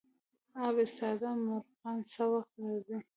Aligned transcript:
اب 0.65 0.75
ایستاده 0.83 1.29
مرغان 1.45 1.97
څه 2.13 2.23
وخت 2.33 2.53
راځي؟ 2.63 2.97